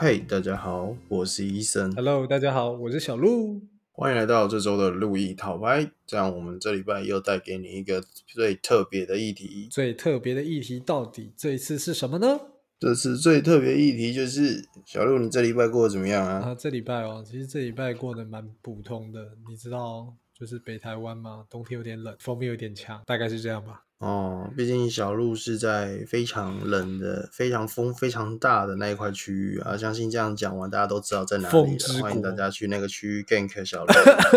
[0.00, 3.60] 嘿，大家好，我是医生，Hello，大家好，我是小鹿。
[3.90, 5.90] 欢迎来到这周的路易讨拍。
[6.06, 9.66] 这样，我们这礼拜又带给你一个最特别的议题。
[9.68, 12.38] 最特别的议题到底这一次是什么呢？
[12.78, 16.50] 这次最特别议题就是小鹿，你这礼拜过得怎么样啊？
[16.50, 19.32] 啊，这礼拜哦，其实这礼拜过得蛮普通的。
[19.48, 23.82] 你知道，就是北台湾嘛，冬天有点冷，风面有点强，大概是这样吧。
[23.98, 29.76] 哦，毕竟小鹿是在非常冷的、非常风非常大的那一块区域啊。
[29.76, 32.00] 相信这样讲完，大家都知道在哪里了。
[32.00, 33.92] 欢迎大家去那个区域 gank 小鹿。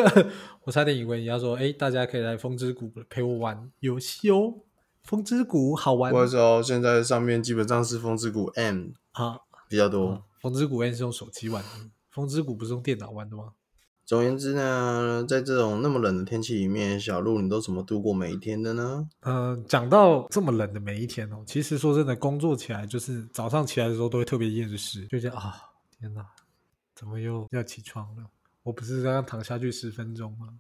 [0.66, 4.56] 我差点以为你要说，哎，大家可以来风之谷陪我玩游戏哦。
[5.04, 9.40] 风之谷好玩不好意思哦，现在上面基本上是风之谷 M 啊！
[9.70, 10.10] 比较多。
[10.10, 11.70] 哦风之谷 M 是用手机玩的，
[12.10, 13.50] 风之谷不是用电脑玩的吗？
[14.12, 19.08] 总而言之呢，在这种那么冷的天气里面，小鹿你都怎么度过每一天的呢？
[19.22, 25.56] 嗯，讲到这么冷的每一天哦，其实说真的，工作起来就是早上起来的时候都会特别厌世，就觉得啊，
[25.98, 26.26] 天哪，
[26.94, 28.26] 怎么又要起床了？
[28.64, 30.60] 我不是刚刚躺下去十分钟吗？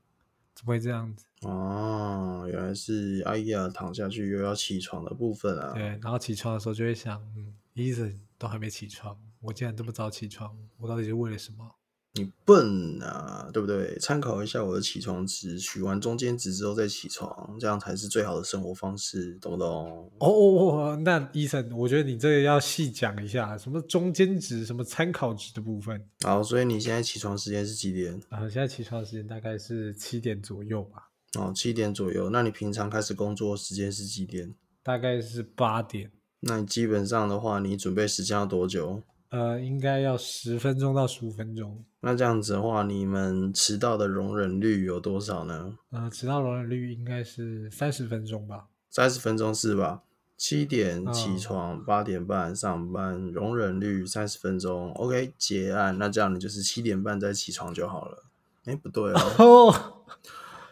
[0.56, 1.26] 怎么会这样子？
[1.42, 5.74] 哦，原来是哎呀，躺下去又要起床的部分啊。
[5.74, 11.70] 对，然后起床的时候就会想，嗯，医生都还没起床，我竟然这么早起床，我到底是为了什么？
[12.14, 13.98] 你笨啊，对不对？
[14.00, 20.12] 参考一下我的起床值，取完中间值之后再起床，这样才是最好的生活方式，懂不懂？
[20.20, 26.06] 哦哦哦，那医生，我觉得你这个要细讲一下，什么中间值、什么参考值的部分。
[26.26, 28.22] 好，所以你现在起床时间是几点？
[28.28, 32.30] 啊，现在起床的时间大概是七点左右吧，哦，七点左右。
[32.30, 34.54] 那你平常开始工作时间是几点？
[34.84, 36.12] 大概是八点。
[36.42, 39.02] 那你基本上的话，你准备时间要多久？
[39.32, 41.84] 呃，应该要十分钟到十五分钟。
[42.02, 45.78] 那这样子的话，你们迟到的容忍率有多少呢？
[45.92, 48.68] 呃，迟到容忍率应该是三十分钟吧。
[48.90, 50.04] 三十分钟是吧？
[50.36, 54.92] 七点嗯起床，八、点半上班，容忍率三十分钟。
[54.94, 55.98] OK，结案。
[55.98, 58.26] 那这样你就是七点半再起床就好了。
[58.66, 60.04] 哎，不对哦， 哦，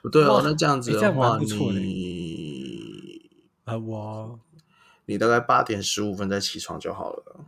[0.01, 0.41] 不对哦。
[0.44, 1.45] 那这样子的话，你
[3.63, 4.39] 呃，我
[5.06, 7.45] 你大概八点十五分再起床就好了。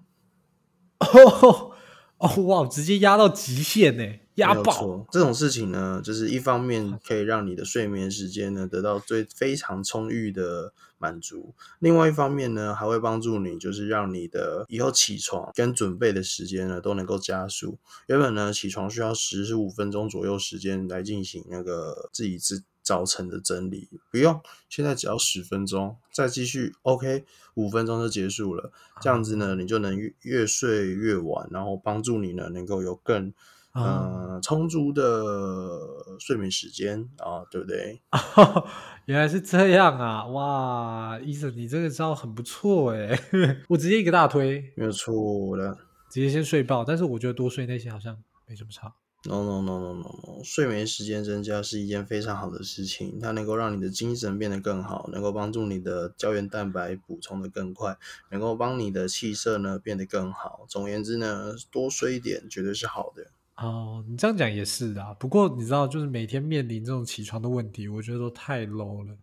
[1.01, 1.72] 哦
[2.17, 4.03] 哦哇，直接压到极限呢，
[4.35, 5.06] 压爆。
[5.12, 17.79] 这种事情呢，就是一方面可以让你的睡眠时间呢得到最非常充裕的满足，另外一方面呢，还会帮助你，就是让你的以后起床跟准备的时间呢都能够加速。
[18.06, 27.25] 原本呢，起床需要十五分钟左右时间来进行那个自己自早晨的整理，不用，现在只要十分钟，再继续，OK，
[27.56, 28.72] 五分钟就结束了。
[29.02, 33.34] 这样子呢，你就能越越睡越晚，然后帮助你呢能够有更
[33.74, 35.80] 嗯呃充足的
[36.20, 38.02] 睡眠时间啊，对不对？
[39.06, 40.25] 原来是这样啊！
[40.28, 43.20] 哇，医生，你这个招很不错哎，
[43.70, 45.78] 我直接一个大推，没有错的。
[46.09, 46.84] 直接先睡爆。
[46.84, 48.94] 但是我觉得多睡那些好像没什么差。
[49.24, 57.96] No no no no no no，睡眠时间增加是一件非常好的事情，它能够让你的精神变得更好，能够帮助你的胶原蛋白补充的更快，
[58.32, 60.66] 能够帮你的气色呢变得更好。
[60.68, 63.28] 总而言之呢，多睡一点绝对是好的。
[63.58, 65.14] 哦，你这样讲也是啊。
[65.20, 69.16] 不过你知道，就是每天面临这种起床的问题，我觉得都太 low 了。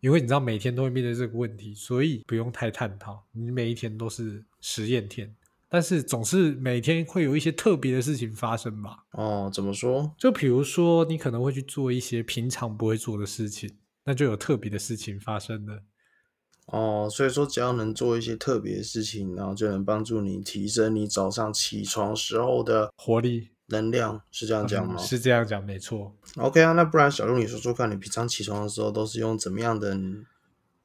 [0.00, 3.22] 因为你知道每天都会面对这个问题，所以不用太探讨。
[3.32, 5.32] 你每一天都是实验天，
[5.72, 9.04] 但是总是每天会有一些特别的事情发生吧。
[9.12, 10.14] 哦，怎么说？
[10.18, 15.82] 就比如说，你可能会去做一些平常不会做的事情，那就有特别的事情发生了。
[16.66, 24.96] 哦，所以说只要能做一些特别的事情，然后就能帮助你提升你早上起床时候的活力能量，是这样讲吗？
[24.98, 26.14] 嗯是这样讲，没错。
[26.36, 29.92] OK 啊，那不然小鹿你说说看，你平常起床的时候都是用怎么样的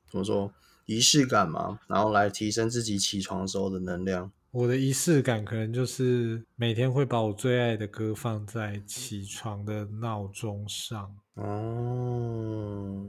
[0.09, 0.49] 怎么说
[0.85, 4.31] 仪式感嘛，然后来提升自己起床时候的能量？
[4.57, 13.05] 我的仪式感可能就是每天会把我最爱的歌放在起床的闹钟上，哦，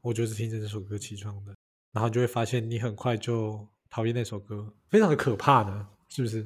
[0.00, 1.54] 我就是听着这首歌起床的，
[1.92, 6.44] 然后就会发现你很快就讨厌那首歌，非常的可怕呢，是不是？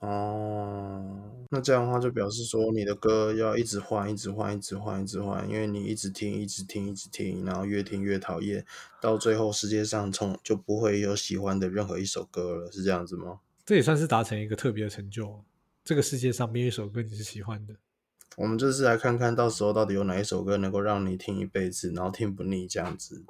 [0.00, 8.66] 哦，那这样的话就表示说你的歌要一直换，一直换，一直换，一直换，因为你一直听，一直听，一直听，然后越听越讨厌，
[9.00, 13.38] 到最后世界上从就不会有喜欢的任何一首歌了，是这样子吗？
[13.66, 15.44] 这也算是达成一个特别的成就。
[15.84, 17.74] 这个世界上没有一首歌你是喜欢的，
[18.36, 23.24] 我们这次来看看到时候到底有哪一首歌能够让你听一辈子，然后听不腻这样子。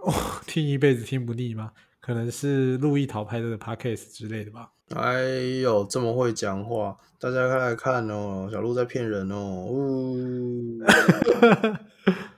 [0.47, 1.73] 听一辈子听不腻吗？
[2.01, 4.71] 可能是路易桃拍的 podcast 之类的吧。
[4.95, 5.23] 哎
[5.63, 9.67] 呦，这么会讲话，大家快来看哦，小鹿在骗人哦。
[9.71, 10.79] 呜、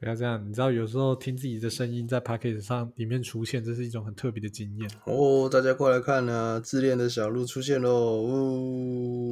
[0.00, 4.90] 不要这样，你知道有时候听自己的声音在 p a c k a g e 上里面出现，这是一种很特别的经验。
[5.04, 8.22] 哦，大家快来看啊、自恋的小鹿出现喽！
[8.22, 9.30] 呜、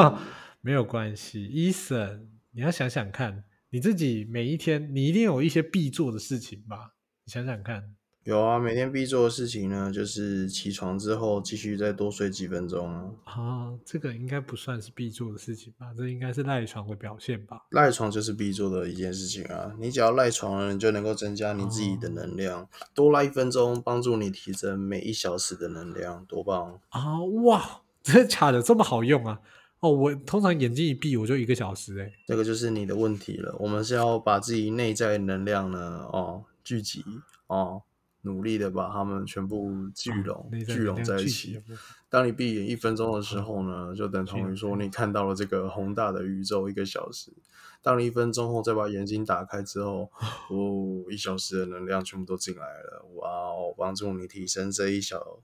[0.62, 2.22] 没有关系，Eason，
[2.52, 6.94] 你要想想看，你自己每一天你一定有一些必做的事情吧？
[7.26, 7.94] 你想想看。
[8.24, 13.10] 有啊，每天必做的事情呢，就是起床之后继续再多睡几分钟啊。
[13.24, 15.94] 啊，这个应该不算是必做的事情吧？
[15.96, 17.62] 这应该是赖床的表现吧？
[17.70, 19.72] 赖床就是必做的一件事情啊！
[19.80, 26.78] 你只要赖床了，你就能够增加你自己的能量，多赖一分钟，帮助你提升每一小时的能量，多棒！
[26.90, 28.60] 啊，哇，真的假的？
[28.60, 29.40] 这么好用啊？
[29.80, 32.12] 哦，我通常眼睛一闭我就一个小时哎。
[32.26, 33.56] 这个就是你的问题了。
[33.58, 37.02] 我们是要把自己内在能量呢，哦，聚集
[37.46, 37.80] 哦。
[38.22, 41.62] 努力的把它们全部聚拢、聚拢在一起
[42.08, 47.32] 当你闭眼一分钟的时候呢，就等同于说嗯你看到了这个宏大的宇宙一个小时。
[47.80, 50.10] 当你一分钟后再把眼睛打开之后，
[50.50, 55.38] 哦，一小时的能量全部都进来了，哇哦，帮助你提升这一小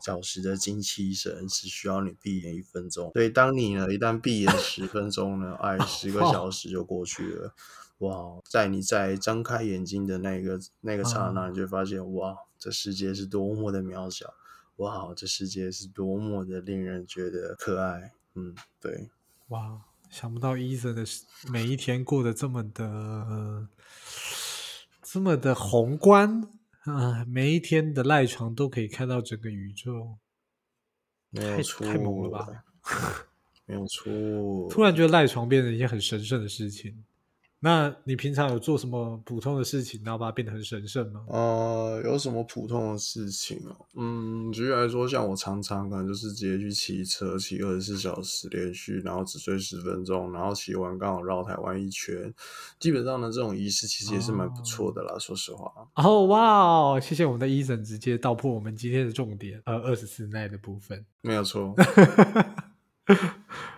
[0.00, 3.10] 小时的精气神，只需要你闭眼一分钟。
[3.12, 7.52] 所以当你呢一旦闭眼十分钟呢，哎，十个小时就过去了。
[8.00, 14.34] 哇，哦在你在张开眼睛的那个那个刹那，嗯你就发现，哇，这世界是多么的渺小，
[14.76, 18.12] 哇，这世界是多么的令人觉得可爱。
[18.34, 19.10] 嗯，对，
[19.48, 21.04] 哇，想不到伊森的
[21.50, 23.68] 每一天过得这么的、呃
[25.02, 26.48] 这么的宏观
[26.84, 30.16] 啊、每一天的赖床都可以看到整个宇宙，
[31.34, 32.64] 太没有错，太猛了吧！
[33.66, 34.68] 没有错。
[34.70, 37.04] 突然觉得赖床变成一件很神圣的事情。
[37.62, 41.22] 那你平常有做什么普通的事情，然后把它变得很神圣吗？
[41.28, 43.76] 呃，有什么普通的事情哦？
[43.96, 52.32] 嗯，举例来说，像我常常可能就是直接去骑车，骑二十四小时连续，然后只睡十分钟，然后骑完刚好绕台湾一圈。
[52.78, 55.70] 基本上呢，这种仪式其实也是蛮不错的啦，说实话。
[55.96, 56.98] 哦，哇哦！
[56.98, 61.04] 谢谢我们的医生直接道破我们今天的重点，呃，二十四耐的部分。
[61.20, 61.74] 没有错。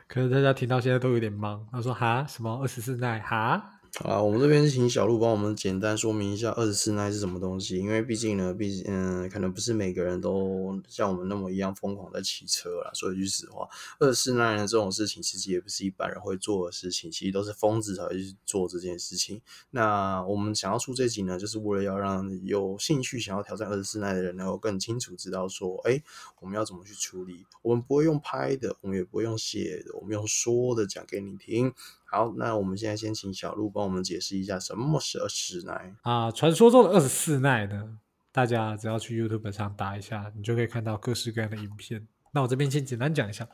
[0.07, 3.19] 可能大家听到现在都有点懵，他说：“哈，什么二十四耐？
[3.19, 3.72] 哈？
[3.95, 12.91] 好啦，我们这边请小鹿帮我们简单说明一下二十四奈是什么东西，因为毕竟呢，毕竟嗯、可能不是每个人都像我们那么一样疯狂在骑车啦。
[12.95, 13.69] 说一句实话，
[13.99, 19.43] 二十四奈呢这种事情其实也不是一般人会做的事情，其实都是疯子才会去做这件事情。
[19.73, 26.03] 那我们想要出这集呢，就是为了要让有兴趣想要挑战二十四奈的人能够更清楚知道说，哎，
[26.41, 27.45] 我们要怎么去处理。
[27.61, 31.75] 我们不会用拍的，我们也不会用写的，我们用说的讲给你听。
[32.13, 35.95] 好，那我们现在先请小鹿帮我们解释一下什么是二十四奈。
[36.03, 37.99] 啊，传说中的二十四奈呢？
[38.31, 42.07] 大家只要去 YouTube 上打一下，你就可以看到各式各样的影片。
[42.33, 43.49] 那我这边先简单讲一下，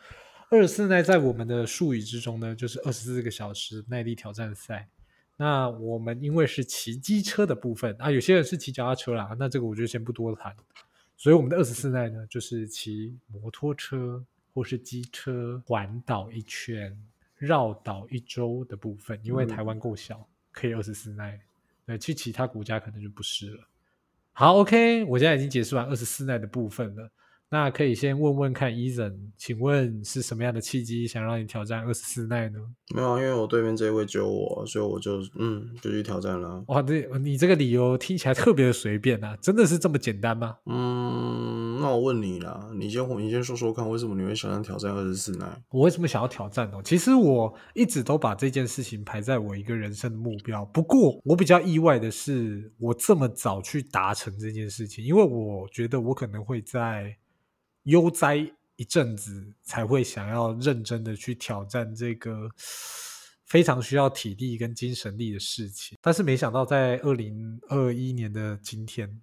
[0.51, 4.89] 二十四奈在我们的术语之中呢，就是二十四个小时耐力挑战赛。
[5.37, 10.53] 那我们因为是骑机车的部分啊，有些人是骑脚踏车啦，那这个我就先不多谈。
[11.17, 16.97] 所以我们的二十四奈呢，就是骑摩托车或是机车环岛一圈，
[17.39, 19.19] 绕岛一周的部分。
[19.23, 21.41] 因为台湾够小，可以二十四奈。
[21.87, 23.61] 对，去其他国家可能就不是了。
[24.33, 27.11] 好，OK，我现在已经解释完二十四奈的部分了。
[27.51, 32.59] 那可以先问问看，Eason，请问是什么样的契机想让你挑战二十四奈呢？
[32.95, 36.63] 没有啊，因为我对面这位只有我，所以我就嗯就去挑战了。
[36.69, 40.59] 哇，这你这个理由听起来特别的随便啊，真的是这么简单吗？
[40.67, 45.47] 嗯，那我问你啦，你先你先说说看，为什么你会想要挑战二十四奈？
[45.71, 46.81] 我为什么想要挑战呢？
[46.85, 50.65] 其实我一直都把这件事情排在我一个人生的目标。
[50.67, 57.17] 不过我比较意外的是，我这么早去达成这件事情，因为我觉得我可能会在
[57.85, 58.37] 悠哉
[58.77, 62.49] 一阵子才会想要认真的去挑战这个
[63.47, 65.99] 非常需要体力跟精神力的事情。
[66.01, 69.21] 但是没想到在二零二一年的今天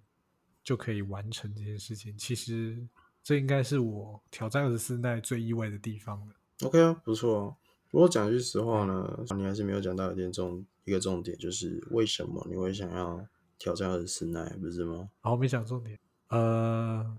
[0.66, 2.18] 就可以完成这件事情。
[2.18, 2.76] 其实
[3.22, 6.34] 这应该是我挑战二十四奈最意外的地方了。
[6.64, 7.56] OK 啊，不错。
[7.88, 13.24] 不过讲句实话呢，你还是没有讲到一点重一个重点，就是为什么你会想要
[13.60, 15.08] 挑战二十四奈，不是吗？
[15.20, 15.96] 好，没讲重点。
[16.30, 17.16] 呃，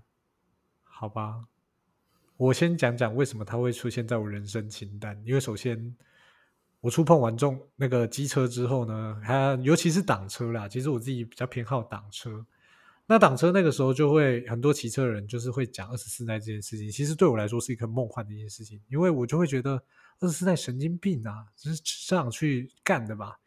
[0.82, 1.46] 好吧，
[2.36, 5.18] 我先讲讲为什么它会出现在我人生清单。
[5.24, 5.96] 因为首先，
[6.82, 12.44] 我触碰完重那个机车之后呢，它尤其是挡车啦，其实我自己比较偏好挡车。
[13.10, 19.82] 那挡车那个时候就会很多骑车的人就是会讲二十四代这件事情，其实对我来说是一个梦幻的一件事情，因为我就会觉得
[20.20, 23.38] 二十四代神经病啊，只是这样去干的吧？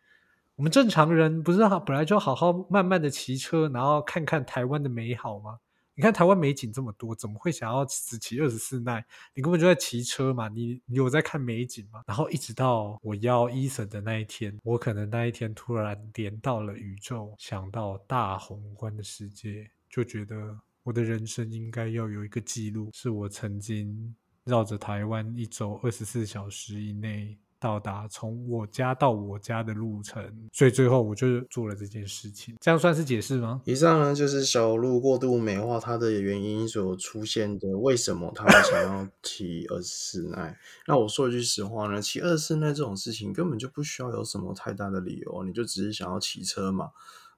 [0.55, 5.59] 我们正常人不是好本来就好好慢慢的骑车，然后看看台湾的美好吗？
[5.93, 9.05] 你看台湾美景这么多，怎么会想要只骑二十四耐？
[9.33, 12.03] 你根本就在骑车嘛，你你有在看美景吗？
[12.07, 27.37] 然后一直到我要伊森的那一天，我可能那一天突然连到了宇宙，想到大宏观的世界，就觉得我的人生应该要有一个记录，是我曾经绕着台湾一周二十四小时以内。
[27.61, 32.55] 到达从我家到我家的路程，所以最后我就做了这件事情。
[32.59, 33.61] 这样算是解释吗？
[33.65, 40.57] 以上呢就是小鹿过度美化它的原因所出现的，为什么他们想要 骑二十四耐？
[40.87, 46.89] 那我说一句实话呢，骑二十四耐这种事情根本就不需要有什么太大的理由，你就只是想要骑车嘛。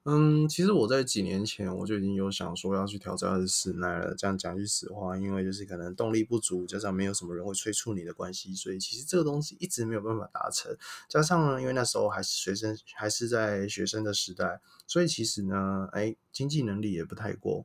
[0.06, 4.14] 嗯，其实我在几年前我就已经有想说要去挑战二十四耐了。
[4.14, 10.76] 这样讲句实话，因为就是可能动力不足，加上没有什么人会催促你的关系，所以其实这个东西一直没有办法达成。
[11.08, 17.64] 加上呢，因为那时候还是学生，还是在学生的时代，所以其实呢，哎，经济能力也不太够。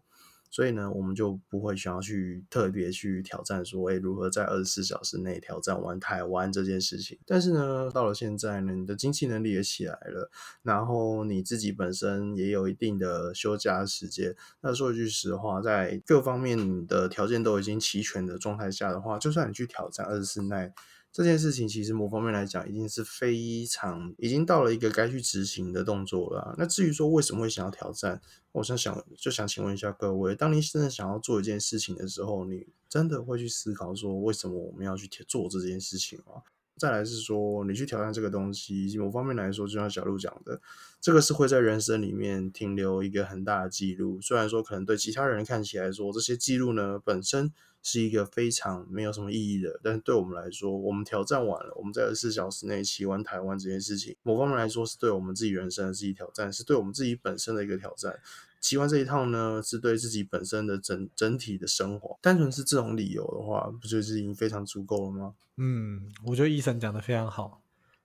[0.49, 7.17] 所以呢，我们就不会想要去特别去挑战说，哎，如何在二十四小时内挑战完台湾这件事情。
[7.25, 10.31] 但是呢，到了现在呢，你的经济能力也起来了，
[10.63, 14.35] 然后你自己本身也有一定的休假时间。
[14.61, 20.73] 那说一句实话，在各方面的条件都已经齐全的状态下的话，就算你去挑战二十四耐。
[21.11, 26.53] 这件事情其实某方面来讲，已经是非常已经到了一个该去执行的动作了。
[26.55, 36.43] 那至于说为什么会想要挑战，我想想就想请问一下各位：当你真的想要做一件事情的时候，你真的会去思考说为什么我们要去做这件事情吗？
[36.77, 40.61] 再来是说你去挑战这个东西，某方面来说，就像小鹿讲的，
[41.01, 44.21] 这个是会在人生里面停留一个很大的记录。
[44.21, 47.51] 虽然说可能对其他人看起来说这些记录呢本身。
[47.81, 58.19] 是一个非常没有什么意义的，但是对我们来说，我们挑战完了，我们在二十四小时内骑完台湾这件事情，某方面来说是对我们自己人生的自己挑战，是对我们自己本身的一个挑战。
[58.61, 62.19] 骑完这一趟呢，是对自己本身的整整体的生活。
[62.21, 65.33] 单纯是这种理由的话，不就是已经非常足够了吗？
[65.55, 67.61] 嗯，我觉得医生讲的非常好。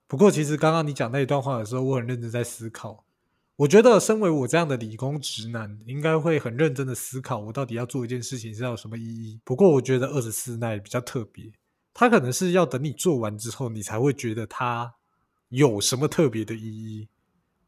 [0.07, 3.04] 不过，其实刚刚你讲那一段话的时候，我很认真在思考。
[3.57, 9.39] 我觉得，身为我这样的理工直男，应该会很认真的思考，我到底要做一件事情是要有什么意义。
[9.45, 11.53] 不过，我觉得二十四耐比较特别，
[11.93, 14.95] 它可能是要等你做完之后，你才会觉得它
[15.51, 17.07] 有什么特别的意义，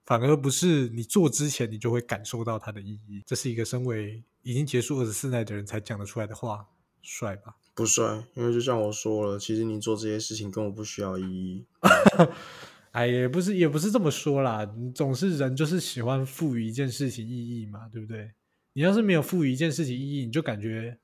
[0.04, 3.22] 反而不是你做之前你就会感受到它的意义。
[3.24, 6.66] 这是一个身为已经结束二十四耐的人才讲得出来的话，
[7.00, 7.54] 帅吧？
[7.76, 11.64] 不帅，因为就像我说了，其实你做这些事情根本不需要意义。
[12.96, 14.64] 哎，也不是，也不是这么说啦。
[14.74, 18.32] 你总是人就是喜欢赋予一件事情意义嘛，对不对？
[18.72, 20.98] 你要是没有赋予一件事情意义，你就感觉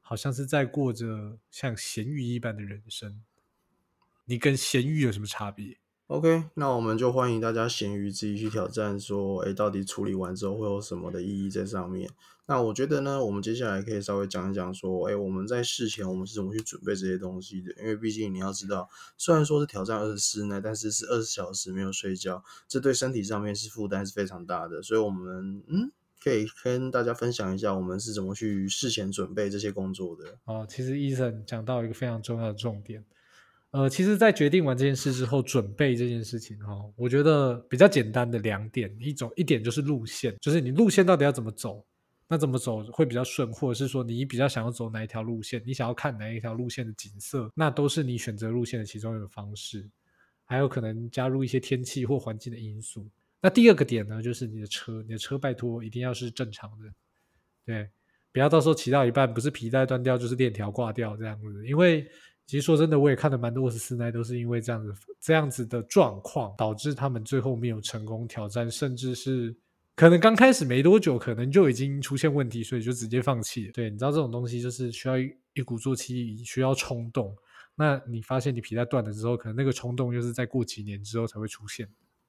[0.00, 3.22] 好像是在过着像咸鱼一般的人生。
[4.24, 5.78] 你跟咸鱼有什么差别
[6.08, 12.10] ？OK，那我们就欢迎大家咸鱼自己去挑战，说，哎，到底处理完之后会有什么的意义在上面？
[12.46, 17.70] 那我觉得呢，我们接下来可以稍微讲一讲，说，哎，我们在事前我们是怎么去准备这些东西的？
[17.78, 18.88] 因为毕竟你要知道，
[19.18, 24.82] 虽然说是挑战二十四呢，但是是二十小时没有睡觉，这对身体上面是负担是非常大的。
[24.82, 25.92] 所以，我们嗯，
[26.24, 30.38] 可以跟大家分享一下，我们是怎么去事前准备这些工作的。
[30.46, 33.04] 哦，其实医生讲到一个非常重要的重点。
[33.70, 41.84] 呃，其实，在决定完这件事之后，准备这件事情哈，我觉得比较简单的两点，一种一点就是路线，就是你路线到底要怎么走，
[42.26, 49.86] 那怎么走会比较顺，或者是说你比较想要走哪一条路线，你想要看哪一条路线的景色，那都是你选择路线的其中一个方式，
[50.46, 53.06] 还有可能加入一些天气或环境的因素。
[53.42, 56.90] 那第二个点呢，就是你的车，你的车拜托一定要是正常的，
[57.66, 57.90] 对，
[58.32, 62.10] 不要到时候骑到一半不是皮带断掉就是链条挂掉这样子，因为。
[62.48, 69.54] 其实说真的，我也看了蛮多二十四耐，都是因为这样子这样子的状况，导致他们最后没有成功挑战，甚至是
[69.94, 73.70] 可能刚开始没多久，可能就已经出现问题，所以就直接放弃。
[73.72, 77.36] 对，你知道这种东西就是需要一鼓作气，需要冲动。
[77.74, 81.86] 那你发现你皮带断了之后，可能那个冲动又是在过几年之后才会出现。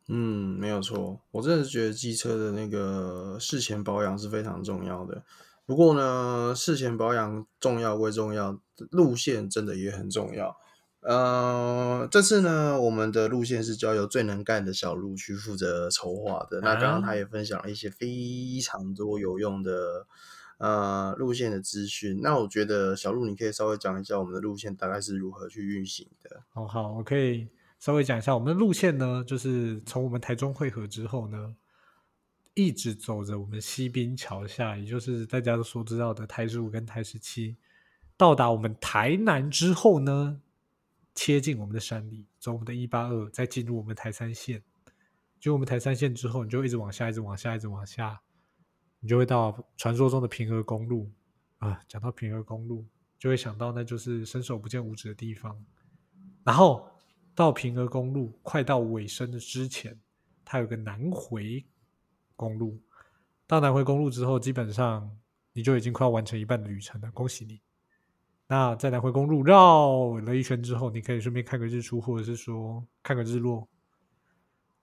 [0.10, 5.24] 嗯，没有错，我真的是觉得机车的那个事前保养是非常重要的。
[5.70, 8.60] 不过呢，事前保养重要归重要，
[8.90, 10.58] 路线真的也很重要。
[11.02, 16.60] 呃，这次呢，我们的路线是交由最能干的小鹿去负责筹划的。
[16.62, 20.08] 那刚刚他也分享了一些非常多有用的
[20.58, 22.20] 呃路线的资讯。
[22.24, 26.42] 那我觉得小鹿，你可以稍微讲一下我们的路线大概是如何去运行的。
[26.56, 27.48] 哦，好，我可以
[27.78, 31.54] 稍微讲一下我们的路线呢，就是从我们台中汇合之后呢。
[32.54, 37.56] 一直走着我们西滨桥下，也就是大家都所知道的台十五跟台十七，
[38.18, 40.42] 到达我们台南之后呢，
[41.16, 44.62] 切进我们的山里，走我们的一八二，再进入我们台三线。
[45.40, 48.20] 就我们台三线之后，你就一直往下，一直往下，一直往下，
[49.00, 51.10] 你就会到传说中的平和公路。
[51.60, 52.86] 啊，讲到平和公路，
[53.18, 55.62] 就会想到那就是伸手不见五指的地方。
[56.44, 56.90] 然后
[57.36, 60.00] 到平和公路快到尾声的之前，
[60.46, 61.66] 它有个南回
[62.40, 62.80] 公路。
[63.46, 65.12] 到南回公路之后，基本上
[65.52, 67.60] 你就已经快要完成一半的旅程了，恭喜你！
[68.48, 73.68] 那在南回公路绕了一圈之后，你可以顺便看个日出，或者是说看个日落，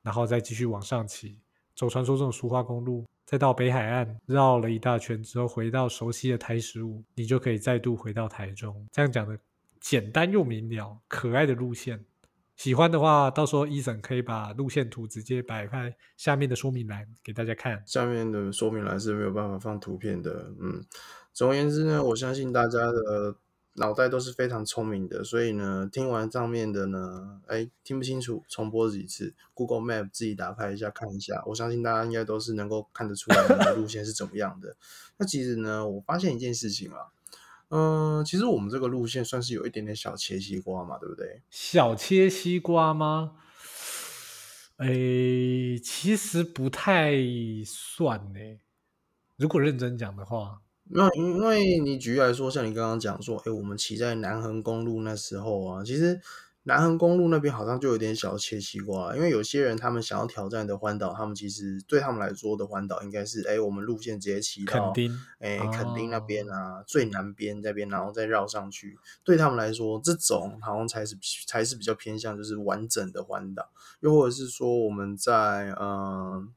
[0.02, 1.40] 然后再继续往上骑，
[1.74, 8.86] 走传说中的苏花公路，再到北海岸绕了一大圈之后，回到熟悉的台十五，你就可以再度回到台中。
[8.92, 9.38] 这样讲的
[9.80, 12.04] 简单又明了，可爱的路线。
[12.56, 17.82] 喜欢的话，到时候伊森可以把路线图直接摆在下面的说明栏给大家看。
[17.86, 20.50] 下面的说明栏是没有办法放图片的。
[20.58, 20.82] 嗯，
[21.34, 23.36] 总而言之呢，我相信大家的
[23.74, 31.42] 脑袋都是非常聪明的，所以呢，听完上面的呢，哎，听不清楚，重播几次，Google Map 自己打开一下看一下。
[31.46, 34.74] 我相信大家应该都是能够看得出来的路线是怎么样的。
[35.18, 37.12] 那其实呢，我发现一件事情啊。
[37.70, 41.42] 嗯，其实我们这个路线算是有一点点小切西瓜嘛，对不对？
[41.50, 43.32] 小切西瓜吗？
[44.78, 47.14] 诶，其实不太
[47.64, 48.40] 算呢。
[49.36, 56.20] 如果认真讲的话，那因为你举例来说，像你刚刚讲说，诶，我们骑在南横公路那时候啊，其实。
[56.68, 64.92] 南横公路那边好像就有点小切西瓜，因为有些人他们想要挑战的环岛，他们其实对他们来说的环岛应该是，哎，我们路线直接骑到，
[65.38, 68.98] 哎，垦丁那边啊，最南边这边，然后再绕上去。
[69.22, 73.70] 对他们来说，这种好像才是才是比较偏向就是完整的环岛。
[74.00, 76.52] 又或者是说，我们在嗯，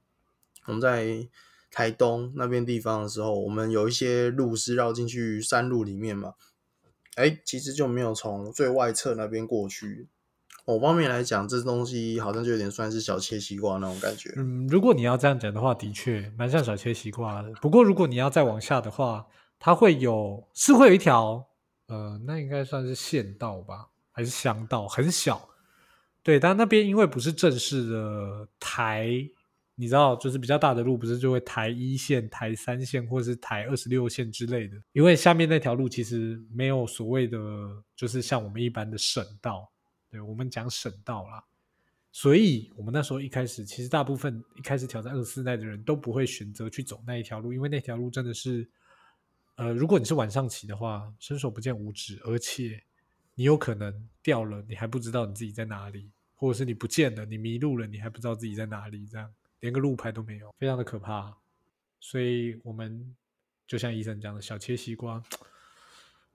[0.66, 1.28] 我们在
[1.70, 6.34] 台东那边地方的时候，我们有一些路是绕进去山路里面嘛。
[7.20, 10.08] 哎，其实就没有从最外侧那边过去。
[10.66, 14.32] 某方面来讲，这东西好像就有点算是小切西瓜那种感觉。
[14.38, 17.52] 嗯，如果你要这样讲的话，的确蛮像小切西瓜的。
[17.62, 19.26] 不过，如果你要再往下的话，
[19.58, 21.48] 它会有是会有一条，
[21.88, 25.50] 呃，那应该算是县道吧，还是乡道，很小。
[26.22, 29.10] 对，但那边因为不是正式的台。
[29.80, 34.76] 你知道，就是比较大的路，不是就会台一线、台三线，或者是台二十六线之类的。
[34.92, 37.38] 因为下面那条路其实没有所谓的，
[37.96, 39.72] 就是像我们一般的省道，
[40.12, 41.42] 对我们讲省道啦。
[42.12, 48.70] 所以，我们那时候一开始，其实大部分一开始挑战二十四耐的人都不会选择去走那一条路，因为那条路真的是，
[49.56, 52.84] 呃，如果你是晚上骑的话，伸手不见五指，而且
[53.34, 59.32] 你有可能掉了，你还不知道你自己在哪里，或者是你不见了，你迷路了，你还不知道自己在哪里，这样。
[59.60, 61.38] 连个路牌都没有，非常的可怕。
[62.00, 63.16] 所以，我们
[63.68, 65.22] 就像医生讲的，小切西瓜，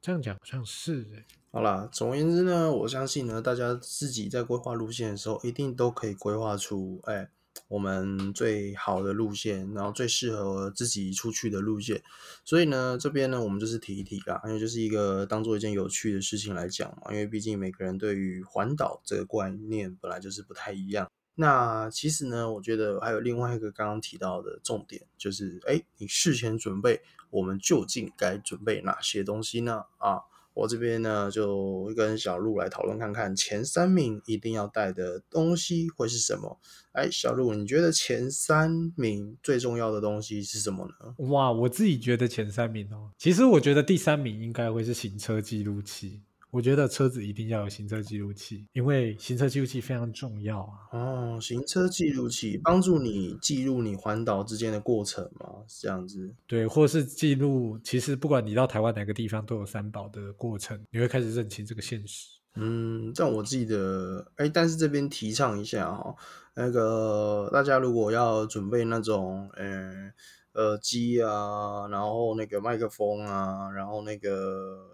[0.01, 1.25] 这样讲好像是。
[1.51, 7.31] 好啦，总而言之呢，我相信呢，大家自己在规划路线的时候，一定都可以规划出哎，
[7.69, 12.03] 我们最好的路线，然后最适合自己出去的路线。
[12.45, 17.11] 所以呢，这边呢，我们就是提一提啦，因为就是一个当做一件有趣的事情来讲嘛。
[17.13, 21.11] 因为毕竟每个人对于环岛这个观念本来就是不太一样。
[21.37, 29.85] 那其实呢，我觉得还有另外一个刚刚提到的重点，就是哎，你事前准备，我们究竟该准备哪些东西呢？
[29.99, 30.20] 啊，
[30.55, 36.61] 我这边呢就跟小鹿来讨论看看，前三名一定要带的东西会是什么？
[36.92, 41.14] 哎，小鹿，你觉得前三名最重要的东西是什么呢？
[41.31, 46.23] 哇，我自己觉得前三名哦，其实我觉得第三名应该会是行车记录器。
[46.55, 50.87] 我觉得车子一定要有行车记录器，因为行车记录器非常重要啊。
[50.93, 56.33] 哦，行车记录器帮助你记录你环岛之间的过程嘛，是这样子。
[56.47, 62.38] 对，或者是记录，其实不管你到台湾哪个地方都有三宝的过程，你会开始认清这个现实。
[62.55, 66.14] 嗯，但我记得，哎，但是这边提倡一下哈，
[66.55, 70.12] 那个大家如果要准备那种，呃，
[70.53, 74.87] 耳机啊，然后那个麦克风啊，然后那个。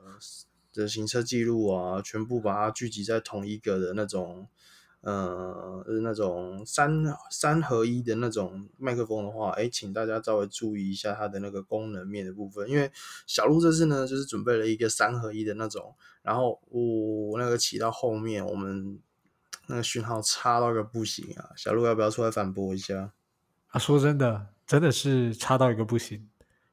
[0.73, 4.47] 的行车记录啊，全部把它聚集在同一个的那种，
[5.01, 12.91] 呃，是那种三三合一的那种麦克风的话，哎，请大家稍微注意一下它的那个功能面的部分，因为
[13.27, 19.01] 小鹿这次呢，就是准备了一个三合一的那种，然后我那个骑到后面，我们
[19.67, 23.13] 那个讯号差到个不行啊，小鹿要不要出来反驳一下？
[23.69, 26.29] 啊，说真的，真的是差到一个不行，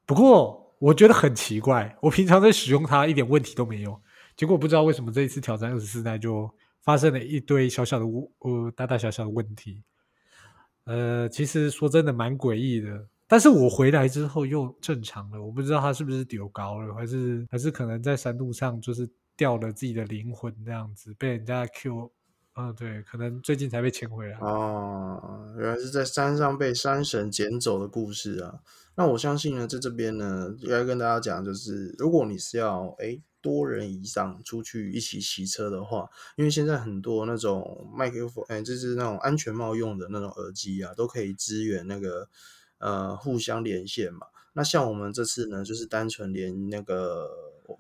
[0.06, 0.67] 不过。
[0.80, 4.02] 我觉得很奇怪， 我平常在使用它一点问题都没有，
[4.36, 6.50] 结果不知道为什么这一次挑战二十四代就
[6.82, 9.84] 发生了一堆小小的呃大大小小的问题。
[10.86, 22.10] 呃，其实说真的蛮诡异的，但是我回来之后又正常了，我不知道它是不是丢高了，还是还是可能在山路上就是掉了自己的灵魂这样子，被人家 Q
[22.58, 24.36] 啊，对，可能最近才被牵回来。
[24.40, 28.60] 哦，原来是在山上被山神捡走的故事啊。
[28.96, 42.28] 那我相信呢，在这边呢，应该跟大家讲，就是如果你是要诶多人以上出去一起骑车的话，因为现在很多那种麦克风，哎，就是那种安全帽用的那种耳机啊，都可以支援那个
[42.80, 44.26] 呃互相连线嘛。
[44.54, 47.30] 那像我们这次呢，就是单纯连那个，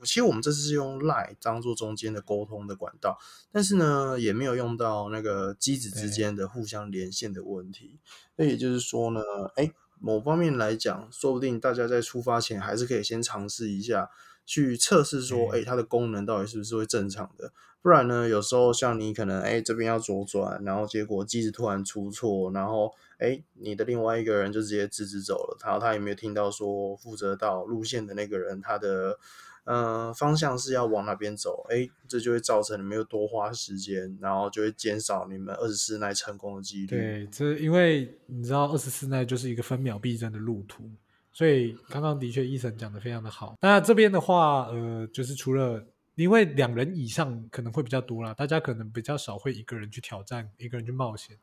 [0.03, 3.17] 其实我们这次是用 Line 当做中间的沟通的管道，
[3.51, 7.99] 但是呢，也没有用到那个机子之间的互相连线的问题。
[8.35, 9.21] 那也就是说呢，
[9.55, 14.09] 哎，某方面来讲，说不定大家在出发前还是可以先尝试一下。
[14.49, 17.51] 去测试说，哎，它的功能到底是不是会正常的？
[17.87, 29.17] 不然呢，有时候像你可能，哎，这边要左转，然后结果机子突然出错，然后，哎，你的另外一个人就直接直直走了，然后他也没有听到说负责到路线的那个人他的，
[29.63, 36.87] 呃，方向是要往哪边走，哎，这就会造成你们又多花时间，然后就会减少你们二十四耐成功的几率。
[36.87, 40.83] 对，这因为你知道二十四耐就是一个分秒必争的路途。
[41.31, 43.55] 所以刚刚的确，医生讲的非常的好。
[43.61, 45.85] 那这边的话，呃，就是除了
[46.17, 51.37] 因为两人以上可能会比较多啦，大家可能比较少会一个人去挑战，一个人去冒险。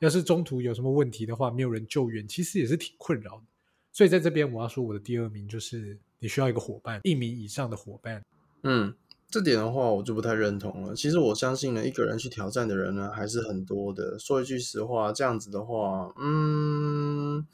[0.00, 3.44] 要是中途有什么问题的话，没有人救援，其实也是挺困扰的。
[3.92, 8.24] 所以在这边，我要说我的第二名就是你需要一个伙伴，一名以上的伙伴。
[8.64, 8.92] 嗯，
[9.30, 10.96] 这点的话，我就不太认同了。
[10.96, 14.18] 其实我相信呢，一个人去挑战的人呢，还是很多的。
[14.18, 17.46] 说一句实话，这样子的话，嗯。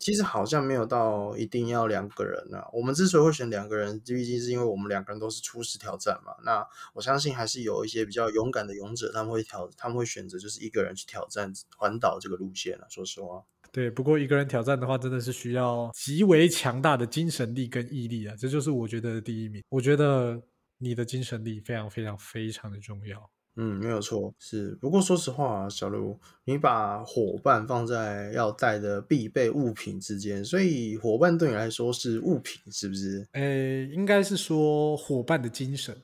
[0.00, 2.66] 其实好像没有到一定要两个人啊。
[2.72, 6.32] 我们之所以会选两个人，毕竟是因为我们两个人都是初始挑战嘛。
[6.42, 12.86] 那我相信还是有一些比较勇敢的勇者，他们会挑，他们会选择就是一个人去挑战环岛这个路线了。
[12.88, 13.90] 说实话，对。
[13.90, 18.34] 不过一个人挑战的话，真的是需要极为强大的精神力跟毅力啊。
[18.38, 19.62] 这就是我觉得第一名。
[19.68, 20.42] 我觉得
[20.78, 23.30] 你的精神力非常非常非常的重要。
[23.62, 24.70] 嗯，没有错，是。
[24.80, 33.28] 不过说实话，小卢，你把伙伴放在要带的必备物品之间，所以伙伴对你来说是物品，是不是？
[33.32, 35.94] 呃，应该是说伙伴的精神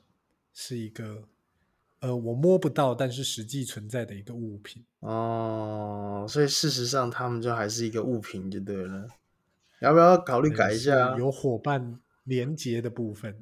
[0.53, 1.23] 是一个，
[2.01, 4.85] 呃，我摸不到，但是实际存在的一个物品。
[4.99, 9.07] 哦，所以事实上他们就还是一个物品就对了。
[9.79, 11.17] 要不要考虑改一下？
[11.17, 11.99] 有伙伴。
[12.27, 13.33] 连接的部分，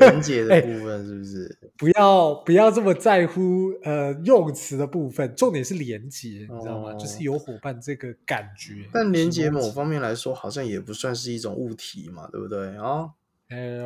[0.00, 1.58] 连接的 部分是不是？
[1.78, 6.92] 不要不要这么在乎呃用词的部分，重点是连接，你知道吗？
[6.94, 8.88] 就是有伙伴这个感觉。
[8.92, 12.76] 但连接某方面来说，好像也不算是一种物体嘛，对不对？
[12.76, 13.08] 啊，
[13.48, 13.78] 哎，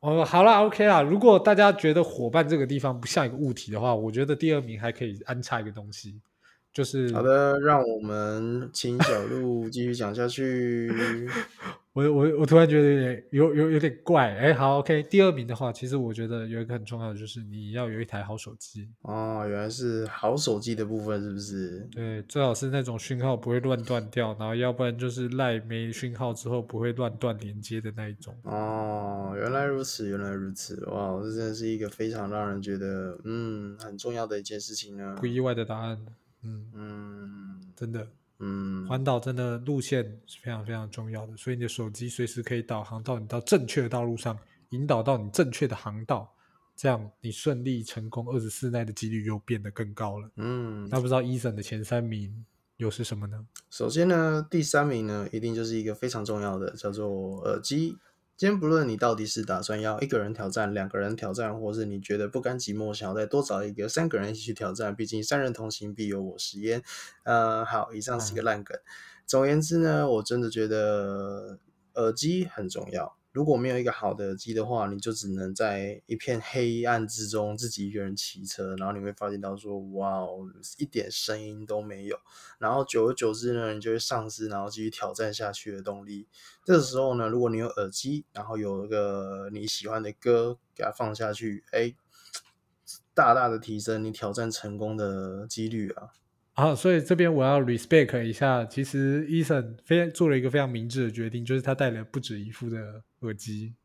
[0.00, 1.02] 哦，好了，OK 啦。
[1.02, 6.20] 如果大家觉得伙伴这个地方不像一个物体的话，我觉得第二名还可以安插一个东西。
[6.78, 10.88] 就是好的，让我们请小鹿继续讲下去。
[11.92, 14.32] 我我我突然觉得有点有有有点怪。
[14.32, 15.02] 哎，好，OK。
[15.10, 18.88] 第二名的话，其实我觉得有一个很重要的，就是你要有一台好手机。
[19.02, 21.88] 哦，原来是好手机的部分，是不是？
[21.90, 28.32] 对，最好是那种讯号不会乱断掉，然后要不然就是赖没讯号之后不会乱断连接的那一种。
[28.44, 30.80] 哦，原来如此，原来如此。
[30.84, 35.16] 哇，这真的是一个非常让人觉得嗯很重要的一件事情呢。
[35.18, 35.98] 不意外的答案。
[36.42, 44.38] 嗯嗯，真的，嗯，环岛真的路线是非常非常重要的，所以你的手机随时可以导航到你到正确的道路上，
[44.70, 46.32] 引导到你正确的航道，
[46.76, 50.30] 这样你顺利成功二十四耐的几率又变得更高了。
[50.36, 52.44] 嗯，那不知道伊森的前三名
[52.76, 53.44] 又是什么呢？
[53.70, 57.96] 首先呢，第三名呢，一定就是一个非常重要的，叫做耳机。
[58.38, 66.80] 今天不论你到底是打算要一个人挑战、两个人挑战，或是你觉得不甘寂寞，想要再多找一个三个人一起去挑战，毕竟三人同行必有我师焉。
[67.24, 68.78] 呃，好，以上是一个烂梗。
[69.26, 71.58] 总而言之呢，我真的觉得
[71.94, 73.17] 耳机很重要。
[73.38, 80.40] 如果没有一个好的耳机的话，你就只能在一片黑暗之中自己一个人骑车，然后你会发现到说，哇哦，
[80.76, 82.18] 一点声音都没有。
[82.58, 86.26] 然后久而久之呢，你就会丧失然后继续挑战下去的动力。
[86.64, 91.94] 这个时候呢，如果你有耳机，然后有一个你喜欢的歌给它放下去，哎，
[93.14, 96.08] 大大的提升你挑战成功的几率啊。
[96.58, 103.76] 好，所以这边我要 respect 一下，其实 Eason 非做了一个非常明智的决定，就是他带了不止一副的耳机，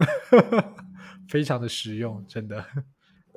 [1.28, 2.64] 非常的实用，真的。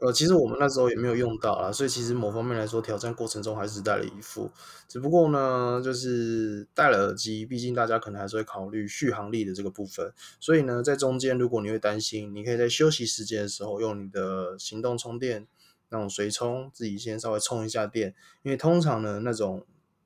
[0.01, 4.49] 呃，其实我们那时候也没有用到啊，所以其实某方面来说，挑战过程中还是带了一副，
[4.87, 15.47] 只不过呢，就是戴了耳机，毕竟大家可能还是会考虑续航力的这个部分，所以呢，在中间如果你会担心，你可以在休息时间的时候用你的行动充电。
[15.93, 19.63] 那种随充，自己先稍微充一下电，因为通常呢，那种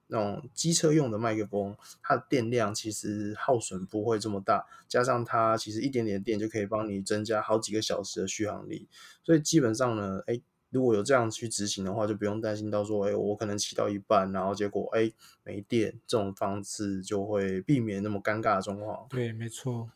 [0.08, 8.90] 那种机车用的麦克风，它的电量其实耗损不会这么大，加上它其实一点点电就可以帮你增加好几个小时的续航力，
[9.24, 15.10] 所以基本上呢，哎，如果有这样去执行的话，就不用担心到说，哎，我可能骑到一半，然后结果哎
[15.44, 19.08] 没电，这种方式就会避免那么尴尬的状况。
[19.10, 19.90] 对，没错。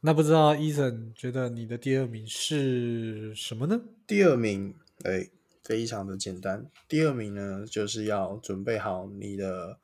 [0.00, 3.80] 那不知道伊森觉得你的第二名是什么呢？
[4.06, 4.74] 第二名，
[5.04, 5.30] 哎，
[5.62, 6.66] 非常的简单。
[6.88, 9.78] 第二名呢，就是要准备好你的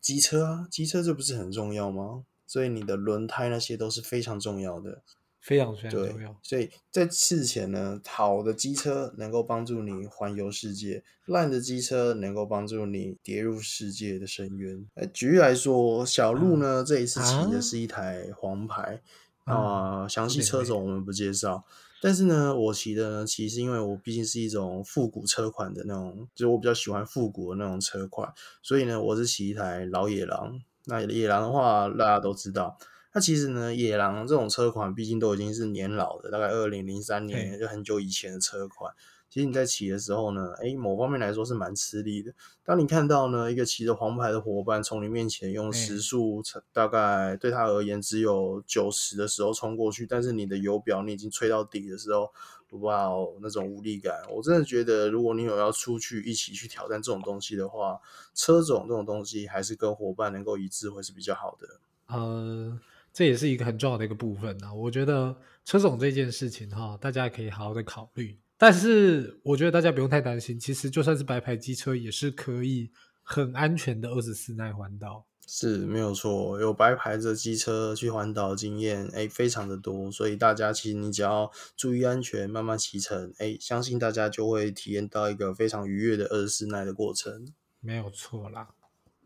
[0.00, 2.24] 机车啊，机车这不是很重要吗？
[2.46, 5.02] 所以你的轮胎那些都是非常重要的。
[5.40, 6.36] 非常非常重要。
[6.42, 14.84] 所以在事前呢，好的机车能够帮助你环游世界，烂的机车能够帮助你跌入世界的深渊。
[14.94, 19.00] 呃，举例来说，小鹿呢这一次骑的是一台黄牌
[19.44, 21.64] 啊，详细车种我们不介绍。
[22.02, 28.32] 但是呢，我骑的呢，其实因为我毕竟是一种复古车款的那种，就是我比较喜欢复古的那种车款，
[28.62, 30.60] 所以呢，我是骑一台老野狼。
[30.84, 32.78] 那野狼的话，大家都知道。
[33.12, 38.92] 那其实呢，野狼这种车款毕竟都已经是年老的，大概二零零三年就很久以前的车款。
[39.36, 42.32] 其实你在骑的时候呢，哎，某方面来说是蛮吃力的。
[42.64, 52.32] 当你看到呢一个骑着黄牌的伙伴从你面前用时速大概对他而言只有九十的时候冲过去，但是你的油表你已经吹到底的时候，
[52.80, 58.00] 哇哦，那种无力感，我真的觉得如果你有要出去一起去挑战这种东西的话，
[58.32, 61.68] 车种这种东西还是跟伙伴能够一致会是比较好的。
[62.06, 62.80] 呃。
[63.12, 64.74] 这也是一个很重要的一个部分啊！
[64.74, 68.36] 我觉得车种这件事情哈，大家可以好好的考虑。
[68.58, 72.90] 但是我觉得大家不用太担心，其实就算是白牌机车，也是可以
[73.22, 75.26] 很安全的二十四耐环岛。
[75.48, 80.10] 是没有错，有白牌的机车去环岛经验，哎，非常的多。
[80.10, 87.52] 所以大家其实你只要注意安全，慢慢骑乘，哎，相信大家就会体验到一个非常愉悦的二十四耐的过程。
[87.80, 88.70] 没有错啦。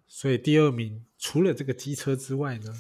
[0.06, 2.74] 所以第二名除了这个机车之外呢？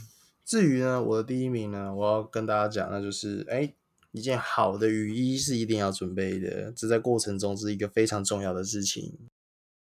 [0.44, 3.72] 至于呢，我的第一名呢，我要跟大家讲，那就是哎，
[4.12, 9.14] 一件好的雨衣是一定要准备的，这在过程中是一个非常重要的事情。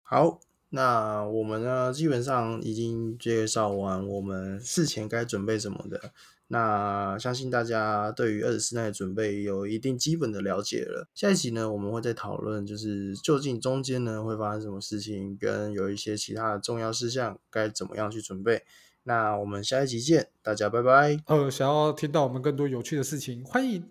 [0.03, 6.13] 好，那我们呢，基本上已经介绍完我们事前该准备什么的。
[6.49, 11.09] 那相信大家对于二十四耐的准备有一定基本的了解了。
[11.15, 18.63] 下一集呢，我们会再讨论，就是究竟中间呢会发生什么事情，跟有一些其他的重要事项该怎么样去准备。
[19.05, 21.19] 那我们下一集见，大家拜拜。
[21.27, 23.83] 呃，想要听到我们更多有趣的事情，欢迎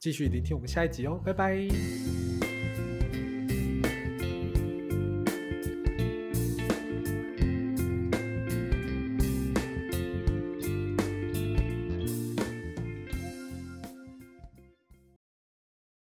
[0.00, 1.68] 继续聆听我们下一集哦，拜拜。